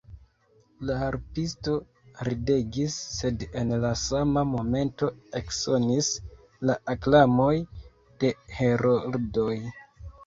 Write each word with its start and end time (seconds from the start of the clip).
La 0.89 0.93
harpisto 0.99 1.73
ridegis, 2.27 2.95
sed 3.17 3.45
en 3.63 3.73
la 3.83 3.91
sama 4.05 4.45
momento 4.53 5.11
eksonis 5.43 6.11
la 6.71 6.79
aklamoj 6.95 7.55
de 8.25 8.37
heroldoj. 8.59 9.53